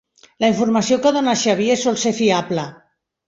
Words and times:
La 0.43 0.47
informació 0.51 0.97
que 1.03 1.11
dóna 1.17 1.35
el 1.35 1.39
Xavier 1.43 1.77
sol 1.83 1.99
ser 2.05 2.15
fiable. 2.23 2.65